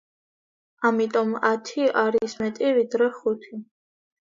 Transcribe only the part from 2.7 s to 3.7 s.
ვიდრე ხუთი.